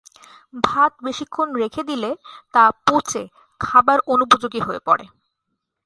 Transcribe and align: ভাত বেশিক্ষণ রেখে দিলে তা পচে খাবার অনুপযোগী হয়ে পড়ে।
ভাত 0.63 0.93
বেশিক্ষণ 1.03 1.47
রেখে 1.55 1.81
দিলে 1.83 2.11
তা 2.53 2.63
পচে 2.87 3.23
খাবার 3.61 3.97
অনুপযোগী 4.07 4.59
হয়ে 4.59 4.81
পড়ে। 4.85 5.05